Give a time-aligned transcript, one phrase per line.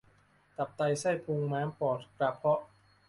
[0.57, 2.61] ตับไตไส้พุง ม้าม ปอด กระเพาะ